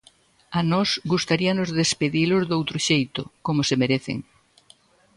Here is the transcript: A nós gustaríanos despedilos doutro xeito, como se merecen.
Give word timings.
A 0.57 0.59
nós 0.71 0.89
gustaríanos 1.11 1.69
despedilos 1.81 2.43
doutro 2.51 2.77
xeito, 2.87 3.21
como 3.45 3.61
se 3.69 3.75
merecen. 3.81 4.17